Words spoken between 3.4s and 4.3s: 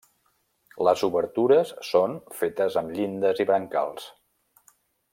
i brancals.